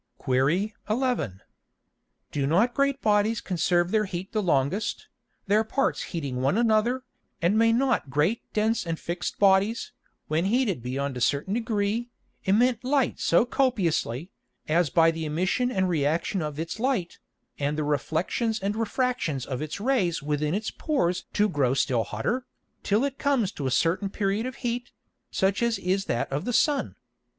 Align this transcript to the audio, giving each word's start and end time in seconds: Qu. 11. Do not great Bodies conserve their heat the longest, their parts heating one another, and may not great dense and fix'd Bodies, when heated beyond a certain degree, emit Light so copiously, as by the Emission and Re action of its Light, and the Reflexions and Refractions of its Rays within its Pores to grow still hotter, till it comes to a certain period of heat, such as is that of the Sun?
Qu. 0.17 0.33
11. 0.89 1.41
Do 2.31 2.47
not 2.47 2.73
great 2.73 3.03
Bodies 3.03 3.39
conserve 3.39 3.91
their 3.91 4.05
heat 4.05 4.31
the 4.31 4.41
longest, 4.41 5.07
their 5.45 5.63
parts 5.63 6.01
heating 6.05 6.41
one 6.41 6.57
another, 6.57 7.03
and 7.39 7.55
may 7.55 7.71
not 7.71 8.09
great 8.09 8.41
dense 8.51 8.83
and 8.87 8.99
fix'd 8.99 9.37
Bodies, 9.37 9.91
when 10.27 10.45
heated 10.45 10.81
beyond 10.81 11.17
a 11.17 11.21
certain 11.21 11.53
degree, 11.53 12.09
emit 12.45 12.83
Light 12.83 13.19
so 13.19 13.45
copiously, 13.45 14.31
as 14.67 14.89
by 14.89 15.11
the 15.11 15.23
Emission 15.23 15.69
and 15.69 15.87
Re 15.87 16.03
action 16.03 16.41
of 16.41 16.57
its 16.59 16.79
Light, 16.79 17.19
and 17.59 17.77
the 17.77 17.83
Reflexions 17.83 18.59
and 18.59 18.75
Refractions 18.75 19.45
of 19.45 19.61
its 19.61 19.79
Rays 19.79 20.23
within 20.23 20.55
its 20.55 20.71
Pores 20.71 21.25
to 21.33 21.47
grow 21.47 21.75
still 21.75 22.05
hotter, 22.05 22.47
till 22.81 23.03
it 23.03 23.19
comes 23.19 23.51
to 23.51 23.67
a 23.67 23.69
certain 23.69 24.09
period 24.09 24.47
of 24.47 24.55
heat, 24.65 24.91
such 25.29 25.61
as 25.61 25.77
is 25.77 26.05
that 26.05 26.31
of 26.31 26.45
the 26.45 26.53
Sun? 26.53 26.95